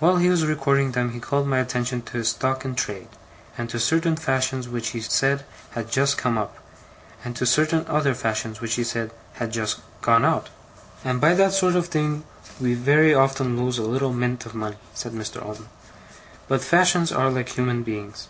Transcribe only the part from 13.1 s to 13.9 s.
often lose a